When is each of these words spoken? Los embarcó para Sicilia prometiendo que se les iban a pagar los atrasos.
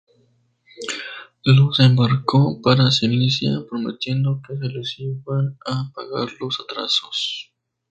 Los 1.43 1.79
embarcó 1.79 2.59
para 2.63 2.89
Sicilia 2.89 3.59
prometiendo 3.69 4.41
que 4.47 4.55
se 4.57 4.63
les 4.65 4.95
iban 4.97 5.59
a 5.63 5.91
pagar 5.93 6.27
los 6.39 6.59
atrasos. 6.59 7.53